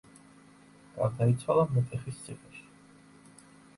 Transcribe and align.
გარდაიცვალა 0.95 1.67
მეტეხის 1.75 2.25
ციხეში. 2.25 2.67